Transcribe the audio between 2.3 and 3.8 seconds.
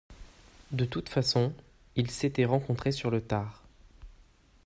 rencontrés sur le tard